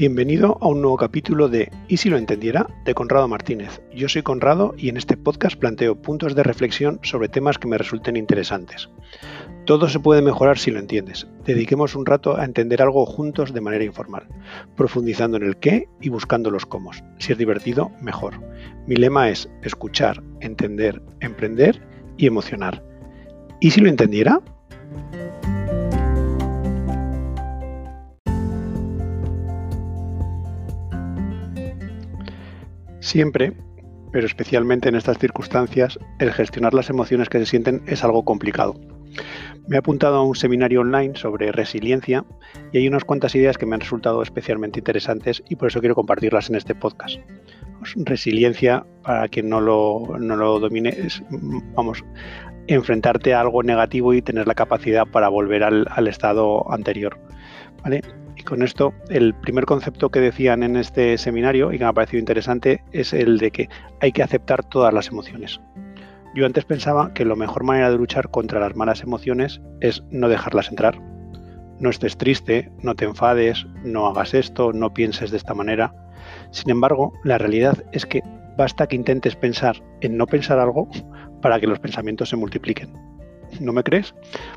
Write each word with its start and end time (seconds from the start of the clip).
Bienvenido 0.00 0.56
a 0.62 0.68
un 0.68 0.80
nuevo 0.80 0.96
capítulo 0.96 1.50
de 1.50 1.70
¿Y 1.86 1.98
si 1.98 2.08
lo 2.08 2.16
entendiera? 2.16 2.66
de 2.86 2.94
Conrado 2.94 3.28
Martínez. 3.28 3.82
Yo 3.94 4.08
soy 4.08 4.22
Conrado 4.22 4.72
y 4.78 4.88
en 4.88 4.96
este 4.96 5.18
podcast 5.18 5.58
planteo 5.58 6.00
puntos 6.00 6.34
de 6.34 6.42
reflexión 6.42 7.00
sobre 7.02 7.28
temas 7.28 7.58
que 7.58 7.68
me 7.68 7.76
resulten 7.76 8.16
interesantes. 8.16 8.88
Todo 9.66 9.90
se 9.90 10.00
puede 10.00 10.22
mejorar 10.22 10.56
si 10.56 10.70
lo 10.70 10.78
entiendes. 10.78 11.26
Dediquemos 11.44 11.94
un 11.96 12.06
rato 12.06 12.38
a 12.38 12.46
entender 12.46 12.80
algo 12.80 13.04
juntos 13.04 13.52
de 13.52 13.60
manera 13.60 13.84
informal, 13.84 14.26
profundizando 14.74 15.36
en 15.36 15.42
el 15.42 15.58
qué 15.58 15.86
y 16.00 16.08
buscando 16.08 16.50
los 16.50 16.64
cómo. 16.64 16.92
Si 17.18 17.32
es 17.32 17.36
divertido, 17.36 17.90
mejor. 18.00 18.40
Mi 18.86 18.96
lema 18.96 19.28
es 19.28 19.50
escuchar, 19.60 20.22
entender, 20.40 21.02
emprender 21.20 21.78
y 22.16 22.26
emocionar. 22.26 22.82
¿Y 23.60 23.72
si 23.72 23.82
lo 23.82 23.90
entendiera? 23.90 24.40
Siempre, 33.00 33.52
pero 34.12 34.26
especialmente 34.26 34.88
en 34.88 34.94
estas 34.94 35.18
circunstancias, 35.18 35.98
el 36.18 36.32
gestionar 36.32 36.74
las 36.74 36.90
emociones 36.90 37.28
que 37.28 37.38
se 37.38 37.46
sienten 37.46 37.82
es 37.86 38.04
algo 38.04 38.24
complicado. 38.24 38.74
Me 39.68 39.76
he 39.76 39.78
apuntado 39.78 40.16
a 40.16 40.24
un 40.24 40.34
seminario 40.34 40.80
online 40.80 41.16
sobre 41.16 41.52
resiliencia 41.52 42.24
y 42.72 42.78
hay 42.78 42.88
unas 42.88 43.04
cuantas 43.04 43.34
ideas 43.34 43.58
que 43.58 43.66
me 43.66 43.74
han 43.74 43.80
resultado 43.80 44.22
especialmente 44.22 44.80
interesantes 44.80 45.42
y 45.48 45.56
por 45.56 45.68
eso 45.68 45.80
quiero 45.80 45.94
compartirlas 45.94 46.48
en 46.50 46.56
este 46.56 46.74
podcast. 46.74 47.18
Pues, 47.78 47.94
resiliencia, 47.96 48.84
para 49.02 49.28
quien 49.28 49.48
no 49.48 49.60
lo, 49.60 50.18
no 50.18 50.36
lo 50.36 50.58
domine, 50.58 50.90
es, 50.90 51.22
vamos, 51.74 52.04
enfrentarte 52.66 53.34
a 53.34 53.40
algo 53.40 53.62
negativo 53.62 54.12
y 54.12 54.22
tener 54.22 54.46
la 54.46 54.54
capacidad 54.54 55.06
para 55.06 55.28
volver 55.28 55.62
al, 55.62 55.86
al 55.90 56.08
estado 56.08 56.70
anterior. 56.72 57.18
¿vale? 57.82 58.02
Y 58.40 58.42
con 58.42 58.62
esto, 58.62 58.94
el 59.10 59.34
primer 59.34 59.66
concepto 59.66 60.08
que 60.08 60.18
decían 60.18 60.62
en 60.62 60.76
este 60.76 61.18
seminario 61.18 61.72
y 61.72 61.76
que 61.76 61.84
me 61.84 61.90
ha 61.90 61.92
parecido 61.92 62.20
interesante 62.20 62.82
es 62.90 63.12
el 63.12 63.36
de 63.36 63.50
que 63.50 63.68
hay 64.00 64.12
que 64.12 64.22
aceptar 64.22 64.64
todas 64.64 64.94
las 64.94 65.08
emociones. 65.08 65.60
Yo 66.34 66.46
antes 66.46 66.64
pensaba 66.64 67.12
que 67.12 67.26
la 67.26 67.34
mejor 67.34 67.64
manera 67.64 67.90
de 67.90 67.98
luchar 67.98 68.30
contra 68.30 68.58
las 68.58 68.74
malas 68.74 69.02
emociones 69.02 69.60
es 69.82 70.02
no 70.10 70.30
dejarlas 70.30 70.70
entrar. 70.70 70.98
No 71.80 71.90
estés 71.90 72.16
triste, 72.16 72.72
no 72.82 72.94
te 72.94 73.04
enfades, 73.04 73.66
no 73.84 74.06
hagas 74.06 74.32
esto, 74.32 74.72
no 74.72 74.94
pienses 74.94 75.30
de 75.30 75.36
esta 75.36 75.52
manera. 75.52 75.94
Sin 76.50 76.70
embargo, 76.70 77.12
la 77.22 77.36
realidad 77.36 77.84
es 77.92 78.06
que 78.06 78.22
basta 78.56 78.86
que 78.86 78.96
intentes 78.96 79.36
pensar 79.36 79.76
en 80.00 80.16
no 80.16 80.26
pensar 80.26 80.58
algo 80.58 80.88
para 81.42 81.60
que 81.60 81.66
los 81.66 81.78
pensamientos 81.78 82.30
se 82.30 82.36
multipliquen. 82.36 83.09
¿No 83.58 83.72
me 83.72 83.82
crees? 83.82 84.14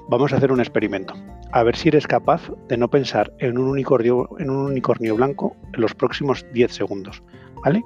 Vamos 0.07 0.33
a 0.33 0.37
hacer 0.37 0.51
un 0.51 0.59
experimento. 0.59 1.13
A 1.51 1.63
ver 1.63 1.75
si 1.75 1.89
eres 1.89 2.07
capaz 2.07 2.51
de 2.67 2.77
no 2.77 2.89
pensar 2.89 3.33
en 3.39 3.57
un 3.57 3.67
unicornio, 3.67 5.15
blanco 5.15 5.55
en 5.73 5.81
los 5.81 5.95
próximos 5.95 6.45
10 6.53 6.71
segundos. 6.71 7.23
¿Vale? 7.63 7.83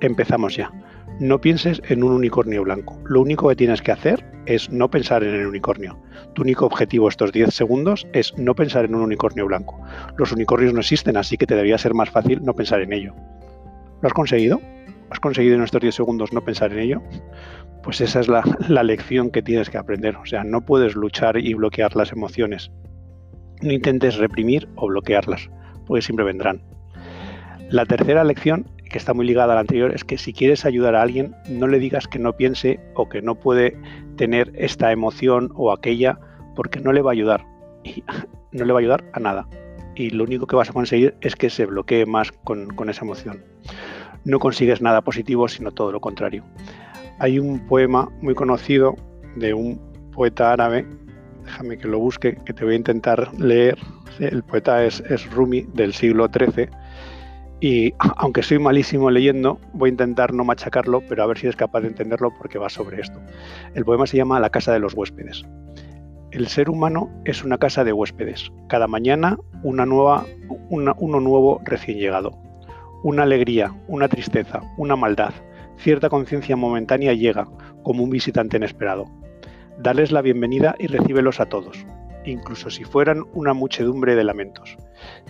Empezamos 0.00 0.56
ya. 0.56 0.70
No 1.18 1.40
pienses 1.40 1.82
en 1.88 2.02
un 2.02 2.12
unicornio 2.12 2.62
blanco. 2.62 2.98
Lo 3.04 3.20
único 3.20 3.48
que 3.48 3.56
tienes 3.56 3.82
que 3.82 3.92
hacer 3.92 4.24
es 4.46 4.70
no 4.70 4.90
pensar 4.90 5.22
en 5.22 5.34
el 5.34 5.46
unicornio. 5.46 5.98
Tu 6.34 6.42
único 6.42 6.66
objetivo 6.66 7.08
estos 7.08 7.32
10 7.32 7.52
segundos 7.52 8.06
es 8.12 8.32
no 8.38 8.54
pensar 8.54 8.86
en 8.86 8.94
un 8.94 9.02
unicornio 9.02 9.46
blanco. 9.46 9.80
Los 10.16 10.32
unicornios 10.32 10.72
no 10.72 10.80
existen, 10.80 11.16
así 11.16 11.36
que 11.36 11.46
te 11.46 11.54
debería 11.54 11.78
ser 11.78 11.94
más 11.94 12.10
fácil 12.10 12.42
no 12.42 12.54
pensar 12.54 12.80
en 12.80 12.92
ello. 12.92 13.14
¿Lo 14.00 14.06
has 14.06 14.14
conseguido? 14.14 14.60
¿Has 15.10 15.18
conseguido 15.18 15.56
en 15.56 15.64
estos 15.64 15.80
10 15.80 15.94
segundos 15.94 16.32
no 16.32 16.44
pensar 16.44 16.72
en 16.72 16.78
ello? 16.78 17.02
Pues 17.82 18.00
esa 18.00 18.20
es 18.20 18.28
la, 18.68 18.82
lección 18.82 19.30
que 19.30 19.42
tienes 19.42 19.68
que 19.68 19.78
aprender. 19.78 20.16
O 20.16 20.24
sea, 20.24 20.44
no 20.44 20.60
puedes 20.60 20.94
luchar 20.94 21.36
y 21.36 21.52
bloquear 21.54 21.96
las 21.96 22.12
emociones. 22.12 22.70
No 23.60 23.72
intentes 23.72 24.16
reprimir 24.16 24.68
o 24.76 24.86
bloquearlas, 24.86 25.50
porque 25.86 26.02
siempre 26.02 26.24
vendrán. 26.24 26.62
La 27.70 27.84
tercera 27.86 28.24
lección, 28.24 28.70
que 28.88 28.98
está 28.98 29.12
muy 29.12 29.26
ligada 29.26 29.52
a 29.52 29.56
la 29.56 29.60
anterior, 29.60 29.92
es 29.92 30.04
que 30.04 30.16
si 30.16 30.32
quieres 30.32 30.64
ayudar 30.64 30.94
a 30.94 31.02
alguien, 31.02 31.34
no 31.48 31.66
le 31.66 31.78
digas 31.78 32.06
que 32.06 32.18
no 32.18 32.36
piense 32.36 32.80
o 32.94 33.08
que 33.08 33.20
no 33.20 33.34
puede 33.34 33.76
tener 34.16 34.52
esta 34.54 34.92
emoción 34.92 35.50
o 35.54 35.72
aquella, 35.72 36.18
porque 36.56 36.80
no 36.80 36.92
le 36.92 37.02
va 37.02 37.10
a 37.10 37.12
ayudar. 37.12 37.44
Y 37.84 38.04
no 38.52 38.64
le 38.64 38.72
va 38.72 38.78
a 38.78 38.82
ayudar 38.82 39.04
a 39.12 39.20
nada. 39.20 39.48
Y 39.96 40.10
lo 40.10 40.24
único 40.24 40.46
que 40.46 40.56
vas 40.56 40.70
a 40.70 40.72
conseguir 40.72 41.16
es 41.20 41.34
que 41.34 41.50
se 41.50 41.66
bloquee 41.66 42.06
más 42.06 42.30
con 42.32 42.88
esa 42.88 43.04
emoción. 43.04 43.44
No 44.24 44.38
consigues 44.38 44.80
nada 44.82 45.00
positivo, 45.02 45.48
sino 45.48 45.72
todo 45.72 45.92
lo 45.92 46.00
contrario 46.00 46.44
hay 47.20 47.38
un 47.38 47.60
poema 47.60 48.08
muy 48.22 48.34
conocido 48.34 48.96
de 49.36 49.54
un 49.54 49.78
poeta 50.12 50.52
árabe, 50.52 50.86
déjame 51.44 51.78
que 51.78 51.86
lo 51.86 51.98
busque, 51.98 52.36
que 52.44 52.52
te 52.52 52.64
voy 52.64 52.74
a 52.74 52.78
intentar 52.78 53.32
leer. 53.38 53.78
El 54.18 54.42
poeta 54.42 54.84
es, 54.84 55.00
es 55.08 55.30
Rumi 55.30 55.66
del 55.74 55.92
siglo 55.92 56.28
XIII 56.28 56.68
y 57.60 57.92
aunque 58.16 58.42
soy 58.42 58.58
malísimo 58.58 59.10
leyendo, 59.10 59.60
voy 59.74 59.90
a 59.90 59.92
intentar 59.92 60.32
no 60.32 60.44
machacarlo, 60.44 61.02
pero 61.08 61.22
a 61.22 61.26
ver 61.26 61.38
si 61.38 61.46
eres 61.46 61.56
capaz 61.56 61.82
de 61.82 61.88
entenderlo 61.88 62.32
porque 62.36 62.58
va 62.58 62.70
sobre 62.70 63.00
esto. 63.02 63.20
El 63.74 63.84
poema 63.84 64.06
se 64.06 64.16
llama 64.16 64.40
La 64.40 64.50
casa 64.50 64.72
de 64.72 64.80
los 64.80 64.94
huéspedes. 64.94 65.44
El 66.30 66.48
ser 66.48 66.70
humano 66.70 67.10
es 67.26 67.44
una 67.44 67.58
casa 67.58 67.84
de 67.84 67.92
huéspedes. 67.92 68.50
Cada 68.68 68.86
mañana 68.86 69.36
uno 69.62 69.84
nuevo 69.84 71.60
recién 71.64 71.98
llegado. 71.98 72.49
Una 73.02 73.22
alegría, 73.22 73.74
una 73.88 74.08
tristeza, 74.08 74.60
una 74.76 74.94
maldad, 74.94 75.32
cierta 75.78 76.10
conciencia 76.10 76.54
momentánea 76.54 77.14
llega, 77.14 77.48
como 77.82 78.04
un 78.04 78.10
visitante 78.10 78.58
inesperado. 78.58 79.06
Dales 79.78 80.12
la 80.12 80.20
bienvenida 80.20 80.74
y 80.78 80.86
recíbelos 80.86 81.40
a 81.40 81.46
todos, 81.46 81.86
incluso 82.26 82.68
si 82.68 82.84
fueran 82.84 83.24
una 83.32 83.54
muchedumbre 83.54 84.16
de 84.16 84.24
lamentos, 84.24 84.76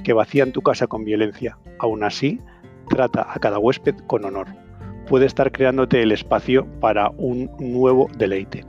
que 0.02 0.12
vacían 0.12 0.50
tu 0.50 0.62
casa 0.62 0.88
con 0.88 1.04
violencia. 1.04 1.58
Aún 1.78 2.02
así, 2.02 2.40
trata 2.88 3.24
a 3.32 3.38
cada 3.38 3.60
huésped 3.60 3.94
con 4.08 4.24
honor. 4.24 4.48
Puede 5.06 5.26
estar 5.26 5.52
creándote 5.52 6.02
el 6.02 6.10
espacio 6.10 6.66
para 6.80 7.10
un 7.18 7.52
nuevo 7.60 8.08
deleite. 8.18 8.64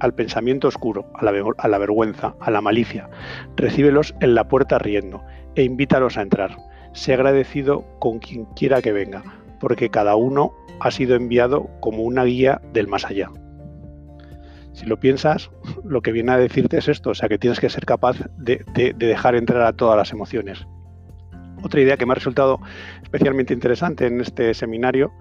Al 0.00 0.12
pensamiento 0.12 0.66
oscuro, 0.66 1.06
a 1.14 1.24
la, 1.24 1.32
a 1.56 1.68
la 1.68 1.78
vergüenza, 1.78 2.34
a 2.40 2.50
la 2.50 2.60
malicia, 2.60 3.08
recíbelos 3.54 4.12
en 4.20 4.34
la 4.34 4.48
puerta 4.48 4.80
riendo 4.80 5.22
e 5.54 5.62
invítalos 5.62 6.18
a 6.18 6.22
entrar. 6.22 6.56
Sé 6.94 7.12
agradecido 7.12 7.84
con 7.98 8.18
quien 8.18 8.46
quiera 8.56 8.80
que 8.80 8.92
venga, 8.92 9.22
porque 9.60 9.90
cada 9.90 10.16
uno 10.16 10.54
ha 10.80 10.90
sido 10.90 11.16
enviado 11.16 11.68
como 11.80 12.02
una 12.02 12.24
guía 12.24 12.62
del 12.72 12.88
más 12.88 13.04
allá. 13.04 13.30
Si 14.72 14.86
lo 14.86 14.98
piensas, 14.98 15.50
lo 15.84 16.00
que 16.00 16.12
viene 16.12 16.32
a 16.32 16.38
decirte 16.38 16.78
es 16.78 16.88
esto, 16.88 17.10
o 17.10 17.14
sea 17.14 17.28
que 17.28 17.38
tienes 17.38 17.60
que 17.60 17.68
ser 17.68 17.84
capaz 17.84 18.16
de, 18.38 18.64
de 18.74 18.94
dejar 18.94 19.34
entrar 19.34 19.62
a 19.62 19.72
todas 19.72 19.96
las 19.96 20.12
emociones. 20.12 20.66
Otra 21.62 21.80
idea 21.80 21.96
que 21.96 22.06
me 22.06 22.12
ha 22.12 22.16
resultado 22.16 22.60
especialmente 23.02 23.52
interesante 23.54 24.06
en 24.06 24.20
este 24.20 24.54
seminario 24.54 25.12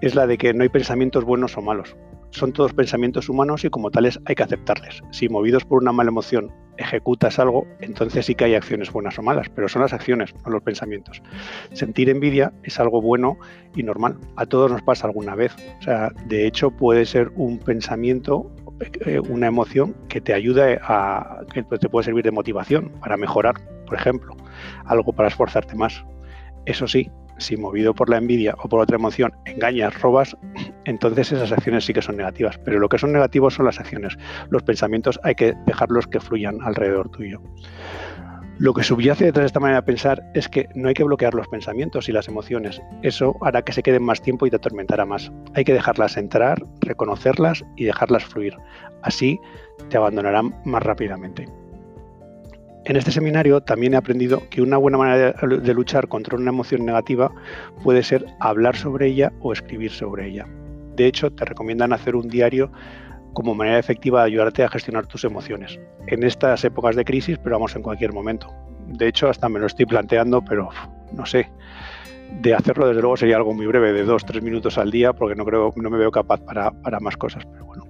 es 0.00 0.14
la 0.14 0.26
de 0.26 0.38
que 0.38 0.54
no 0.54 0.62
hay 0.62 0.68
pensamientos 0.68 1.24
buenos 1.24 1.56
o 1.56 1.62
malos. 1.62 1.96
Son 2.30 2.52
todos 2.52 2.72
pensamientos 2.72 3.28
humanos 3.28 3.64
y 3.64 3.70
como 3.70 3.90
tales 3.90 4.20
hay 4.24 4.34
que 4.34 4.42
aceptarles. 4.42 5.02
Si 5.10 5.28
movidos 5.28 5.64
por 5.64 5.82
una 5.82 5.92
mala 5.92 6.10
emoción 6.10 6.52
ejecutas 6.80 7.38
algo, 7.38 7.66
entonces 7.80 8.26
sí 8.26 8.34
que 8.34 8.44
hay 8.44 8.54
acciones 8.54 8.90
buenas 8.90 9.18
o 9.18 9.22
malas, 9.22 9.48
pero 9.54 9.68
son 9.68 9.82
las 9.82 9.92
acciones, 9.92 10.34
no 10.44 10.52
los 10.52 10.62
pensamientos. 10.62 11.22
Sentir 11.72 12.08
envidia 12.08 12.52
es 12.62 12.80
algo 12.80 13.02
bueno 13.02 13.36
y 13.76 13.82
normal. 13.82 14.18
A 14.36 14.46
todos 14.46 14.70
nos 14.70 14.82
pasa 14.82 15.06
alguna 15.06 15.34
vez. 15.34 15.54
O 15.80 15.82
sea, 15.82 16.10
de 16.26 16.46
hecho 16.46 16.70
puede 16.70 17.04
ser 17.04 17.30
un 17.36 17.58
pensamiento, 17.58 18.50
eh, 19.06 19.20
una 19.20 19.46
emoción 19.46 19.94
que 20.08 20.20
te 20.20 20.32
ayude 20.32 20.80
a, 20.82 21.40
que 21.52 21.62
te 21.62 21.88
puede 21.88 22.04
servir 22.04 22.24
de 22.24 22.30
motivación 22.30 22.90
para 23.00 23.16
mejorar, 23.16 23.54
por 23.86 23.96
ejemplo, 23.96 24.36
algo 24.86 25.12
para 25.12 25.28
esforzarte 25.28 25.74
más. 25.74 26.04
Eso 26.66 26.86
sí, 26.86 27.10
si 27.40 27.56
movido 27.56 27.94
por 27.94 28.10
la 28.10 28.18
envidia 28.18 28.54
o 28.62 28.68
por 28.68 28.80
otra 28.80 28.96
emoción 28.96 29.32
engañas, 29.46 30.00
robas, 30.00 30.36
entonces 30.84 31.32
esas 31.32 31.52
acciones 31.52 31.84
sí 31.84 31.92
que 31.92 32.02
son 32.02 32.16
negativas. 32.16 32.58
Pero 32.58 32.78
lo 32.78 32.88
que 32.88 32.98
son 32.98 33.12
negativos 33.12 33.54
son 33.54 33.66
las 33.66 33.80
acciones. 33.80 34.16
Los 34.50 34.62
pensamientos 34.62 35.20
hay 35.22 35.34
que 35.34 35.54
dejarlos 35.66 36.06
que 36.06 36.20
fluyan 36.20 36.58
alrededor 36.62 37.10
tuyo. 37.10 37.40
Lo 38.58 38.74
que 38.74 38.82
subyace 38.82 39.24
detrás 39.24 39.44
de 39.44 39.46
esta 39.46 39.60
manera 39.60 39.80
de 39.80 39.86
pensar 39.86 40.22
es 40.34 40.46
que 40.46 40.68
no 40.74 40.88
hay 40.88 40.94
que 40.94 41.04
bloquear 41.04 41.32
los 41.32 41.48
pensamientos 41.48 42.10
y 42.10 42.12
las 42.12 42.28
emociones. 42.28 42.82
Eso 43.02 43.34
hará 43.40 43.62
que 43.62 43.72
se 43.72 43.82
queden 43.82 44.02
más 44.02 44.20
tiempo 44.20 44.46
y 44.46 44.50
te 44.50 44.56
atormentará 44.56 45.06
más. 45.06 45.32
Hay 45.54 45.64
que 45.64 45.72
dejarlas 45.72 46.18
entrar, 46.18 46.62
reconocerlas 46.82 47.64
y 47.76 47.86
dejarlas 47.86 48.22
fluir. 48.22 48.54
Así 49.00 49.40
te 49.88 49.96
abandonarán 49.96 50.54
más 50.66 50.82
rápidamente. 50.82 51.48
En 52.84 52.96
este 52.96 53.12
seminario 53.12 53.62
también 53.62 53.94
he 53.94 53.96
aprendido 53.96 54.42
que 54.50 54.60
una 54.60 54.76
buena 54.76 54.98
manera 54.98 55.32
de, 55.32 55.74
luchar 55.74 56.08
contra 56.08 56.36
una 56.36 56.50
emoción 56.50 56.84
negativa 56.84 57.32
puede 57.82 58.02
ser 58.02 58.26
hablar 58.40 58.76
sobre 58.76 59.06
ella 59.06 59.32
o 59.40 59.52
escribir 59.52 59.90
sobre 59.90 60.28
ella. 60.28 60.46
De 61.00 61.06
hecho, 61.06 61.30
te 61.30 61.46
recomiendan 61.46 61.94
hacer 61.94 62.14
un 62.14 62.28
diario 62.28 62.70
como 63.32 63.54
manera 63.54 63.78
efectiva 63.78 64.20
de 64.20 64.26
ayudarte 64.26 64.64
a 64.64 64.68
gestionar 64.68 65.06
tus 65.06 65.24
emociones. 65.24 65.80
En 66.08 66.22
estas 66.22 66.62
épocas 66.62 66.94
de 66.94 67.06
crisis, 67.06 67.38
pero 67.38 67.56
vamos 67.56 67.74
en 67.74 67.80
cualquier 67.80 68.12
momento. 68.12 68.52
De 68.86 69.08
hecho, 69.08 69.30
hasta 69.30 69.48
me 69.48 69.58
lo 69.58 69.66
estoy 69.66 69.86
planteando, 69.86 70.44
pero 70.44 70.68
no 71.14 71.24
sé. 71.24 71.48
De 72.42 72.52
hacerlo, 72.52 72.86
desde 72.86 73.00
luego, 73.00 73.16
sería 73.16 73.36
algo 73.36 73.54
muy 73.54 73.66
breve, 73.66 73.94
de 73.94 74.04
dos, 74.04 74.26
tres 74.26 74.42
minutos 74.42 74.76
al 74.76 74.90
día, 74.90 75.14
porque 75.14 75.34
no 75.36 75.46
creo, 75.46 75.72
no 75.74 75.88
me 75.88 75.96
veo 75.96 76.10
capaz 76.10 76.42
para, 76.42 76.70
para 76.70 77.00
más 77.00 77.16
cosas. 77.16 77.46
Pero 77.50 77.64
bueno. 77.64 77.86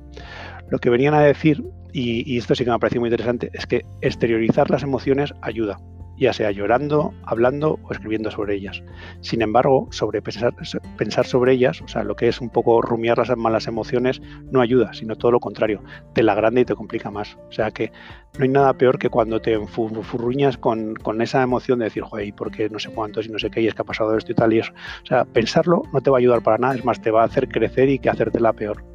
Lo 0.68 0.78
que 0.78 0.88
venían 0.88 1.14
a 1.14 1.22
decir, 1.22 1.64
y, 1.92 2.32
y, 2.32 2.38
esto 2.38 2.54
sí 2.54 2.62
que 2.62 2.70
me 2.70 2.76
ha 2.76 2.78
parecido 2.78 3.00
muy 3.00 3.08
interesante, 3.08 3.50
es 3.54 3.66
que 3.66 3.84
exteriorizar 4.02 4.70
las 4.70 4.84
emociones 4.84 5.34
ayuda. 5.42 5.78
Ya 6.20 6.32
sea 6.34 6.50
llorando, 6.50 7.14
hablando 7.24 7.78
o 7.82 7.92
escribiendo 7.92 8.30
sobre 8.30 8.54
ellas. 8.54 8.82
Sin 9.22 9.40
embargo, 9.40 9.88
sobre 9.90 10.20
pensar, 10.20 10.54
pensar, 10.96 11.26
sobre 11.26 11.54
ellas, 11.54 11.80
o 11.80 11.88
sea, 11.88 12.04
lo 12.04 12.14
que 12.14 12.28
es 12.28 12.40
un 12.40 12.50
poco 12.50 12.82
rumiar 12.82 13.18
las 13.18 13.34
malas 13.36 13.66
emociones, 13.66 14.20
no 14.52 14.60
ayuda, 14.60 14.92
sino 14.92 15.16
todo 15.16 15.32
lo 15.32 15.40
contrario, 15.40 15.82
te 16.12 16.22
la 16.22 16.32
agranda 16.32 16.60
y 16.60 16.64
te 16.66 16.74
complica 16.74 17.10
más. 17.10 17.36
O 17.48 17.52
sea 17.52 17.70
que 17.70 17.90
no 18.38 18.44
hay 18.44 18.50
nada 18.50 18.74
peor 18.74 18.98
que 18.98 19.08
cuando 19.08 19.40
te 19.40 19.58
furruñas 19.66 20.58
con, 20.58 20.94
con 20.94 21.22
esa 21.22 21.42
emoción 21.42 21.78
de 21.78 21.86
decir, 21.86 22.02
joder, 22.02 22.32
¿por 22.34 22.50
qué 22.50 22.68
no 22.68 22.78
sé 22.78 22.90
cuántos 22.90 23.26
y 23.26 23.30
no 23.30 23.38
sé 23.38 23.50
qué, 23.50 23.62
y 23.62 23.66
es 23.66 23.74
que 23.74 23.82
ha 23.82 23.86
pasado 23.86 24.16
esto 24.16 24.32
y 24.32 24.34
tal 24.34 24.52
y 24.52 24.58
eso? 24.58 24.72
O 25.02 25.06
sea, 25.06 25.24
pensarlo 25.24 25.82
no 25.92 26.00
te 26.02 26.10
va 26.10 26.18
a 26.18 26.20
ayudar 26.20 26.42
para 26.42 26.58
nada, 26.58 26.74
es 26.74 26.84
más, 26.84 27.00
te 27.00 27.10
va 27.10 27.22
a 27.22 27.26
hacer 27.26 27.48
crecer 27.48 27.88
y 27.88 27.98
que 27.98 28.10
hacértela 28.10 28.52
peor. 28.52 28.89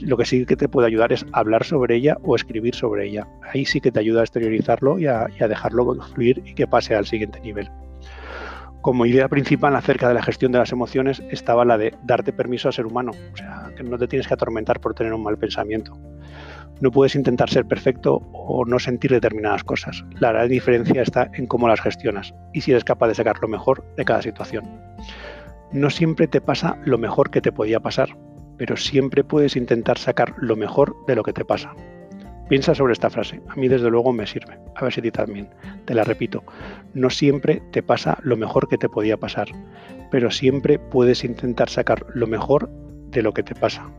Lo 0.00 0.16
que 0.16 0.24
sí 0.24 0.46
que 0.46 0.56
te 0.56 0.68
puede 0.68 0.86
ayudar 0.86 1.12
es 1.12 1.26
hablar 1.32 1.64
sobre 1.64 1.96
ella 1.96 2.16
o 2.22 2.34
escribir 2.34 2.74
sobre 2.74 3.08
ella. 3.08 3.26
Ahí 3.42 3.64
sí 3.64 3.80
que 3.80 3.92
te 3.92 4.00
ayuda 4.00 4.20
a 4.20 4.24
exteriorizarlo 4.24 4.98
y 4.98 5.06
a, 5.06 5.28
dejarlo 5.38 5.94
fluir 6.14 6.42
y 6.44 6.54
que 6.54 6.66
pase 6.66 6.94
al 6.94 7.06
siguiente 7.06 7.40
nivel. 7.40 7.70
Como 8.80 9.04
idea 9.04 9.28
principal 9.28 9.76
acerca 9.76 10.08
de 10.08 10.14
la 10.14 10.22
gestión 10.22 10.52
de 10.52 10.58
las 10.58 10.72
emociones 10.72 11.22
estaba 11.30 11.66
la 11.66 11.76
de 11.76 11.94
darte 12.02 12.32
permiso 12.32 12.68
a 12.70 12.72
ser 12.72 12.86
humano, 12.86 13.12
o 13.32 13.36
sea, 13.36 13.70
que 13.76 13.82
no 13.82 13.98
te 13.98 14.08
tienes 14.08 14.26
que 14.26 14.32
atormentar 14.32 14.80
por 14.80 14.94
tener 14.94 15.12
un 15.12 15.22
mal 15.22 15.36
pensamiento. 15.36 15.98
No 16.80 16.90
puedes 16.90 17.14
intentar 17.14 17.50
ser 17.50 17.66
perfecto 17.66 18.22
o 18.32 18.64
no 18.64 18.78
sentir 18.78 19.10
determinadas 19.10 19.64
cosas. 19.64 20.02
La 20.18 20.32
gran 20.32 20.48
diferencia 20.48 21.02
está 21.02 21.30
en 21.34 21.46
cómo 21.46 21.68
las 21.68 21.82
gestionas 21.82 22.34
y 22.54 22.62
si 22.62 22.70
eres 22.70 22.84
capaz 22.84 23.08
de 23.08 23.16
sacar 23.16 23.36
lo 23.42 23.48
mejor 23.48 23.84
de 23.96 24.04
cada 24.06 24.22
situación. 24.22 24.64
No 25.72 25.90
siempre 25.90 26.26
te 26.26 26.40
pasa 26.40 26.78
lo 26.84 26.96
mejor 26.96 27.30
que 27.30 27.42
te 27.42 27.52
podía 27.52 27.80
pasar, 27.80 28.16
pero 28.60 28.76
siempre 28.76 29.24
puedes 29.24 29.56
intentar 29.56 29.96
sacar 29.96 30.34
lo 30.36 30.54
mejor 30.54 30.94
de 31.06 31.16
lo 31.16 31.22
que 31.22 31.32
te 31.32 31.46
pasa. 31.46 31.74
Piensa 32.50 32.74
sobre 32.74 32.92
esta 32.92 33.08
frase, 33.08 33.40
a 33.48 33.54
mí 33.56 33.68
desde 33.68 33.88
luego 33.88 34.12
me 34.12 34.26
sirve, 34.26 34.58
a 34.76 34.84
ver 34.84 34.92
si 34.92 35.00
a 35.00 35.02
ti 35.02 35.10
también. 35.10 35.48
Te 35.86 35.94
la 35.94 36.04
repito, 36.04 36.44
no 36.92 37.08
siempre 37.08 37.62
te 37.70 37.82
pasa 37.82 38.18
lo 38.20 38.36
mejor 38.36 38.68
que 38.68 38.76
te 38.76 38.90
podía 38.90 39.16
pasar, 39.16 39.48
pero 40.10 40.30
siempre 40.30 40.78
puedes 40.78 41.24
intentar 41.24 41.70
sacar 41.70 42.04
lo 42.12 42.26
mejor 42.26 42.68
de 43.08 43.22
lo 43.22 43.32
que 43.32 43.42
te 43.42 43.54
pasa. 43.54 43.90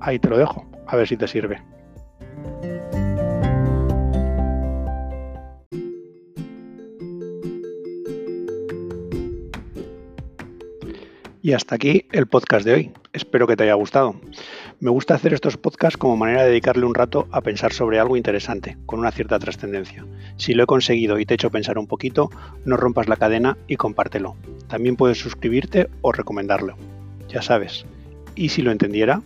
Ahí 0.00 0.18
te 0.18 0.28
lo 0.28 0.36
dejo, 0.36 0.70
a 0.86 0.96
ver 0.96 1.08
si 1.08 1.16
te 1.16 1.26
sirve. 1.26 1.62
Y 11.42 11.54
hasta 11.54 11.74
aquí 11.74 12.06
el 12.12 12.26
podcast 12.26 12.66
de 12.66 12.74
hoy. 12.74 12.90
Espero 13.14 13.46
que 13.46 13.56
te 13.56 13.64
haya 13.64 13.72
gustado. 13.74 14.14
Me 14.78 14.90
gusta 14.90 15.14
hacer 15.14 15.32
estos 15.32 15.56
podcasts 15.56 15.96
como 15.96 16.16
manera 16.16 16.42
de 16.42 16.50
dedicarle 16.50 16.84
un 16.84 16.94
rato 16.94 17.28
a 17.32 17.40
pensar 17.40 17.72
sobre 17.72 17.98
algo 17.98 18.18
interesante, 18.18 18.76
con 18.84 18.98
una 18.98 19.10
cierta 19.10 19.38
trascendencia. 19.38 20.04
Si 20.36 20.52
lo 20.52 20.64
he 20.64 20.66
conseguido 20.66 21.18
y 21.18 21.24
te 21.24 21.32
he 21.32 21.36
hecho 21.36 21.50
pensar 21.50 21.78
un 21.78 21.86
poquito, 21.86 22.30
no 22.66 22.76
rompas 22.76 23.08
la 23.08 23.16
cadena 23.16 23.56
y 23.66 23.76
compártelo. 23.76 24.36
También 24.68 24.96
puedes 24.96 25.18
suscribirte 25.18 25.88
o 26.02 26.12
recomendarlo. 26.12 26.76
Ya 27.28 27.40
sabes. 27.40 27.86
¿Y 28.34 28.50
si 28.50 28.60
lo 28.60 28.70
entendiera? 28.70 29.22